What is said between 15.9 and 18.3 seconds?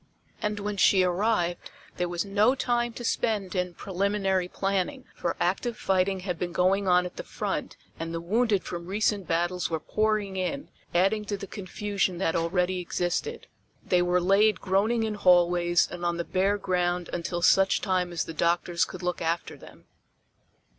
and on the bare ground until such time as